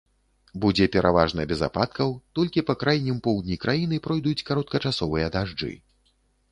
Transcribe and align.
Будзе 0.61 0.87
пераважна 0.95 1.45
без 1.51 1.61
ападкаў, 1.69 2.09
толькі 2.39 2.65
па 2.71 2.77
крайнім 2.85 3.23
поўдні 3.29 3.59
краіны 3.67 4.03
пройдуць 4.09 4.45
кароткачасовыя 4.51 5.27
дажджы. 5.39 5.75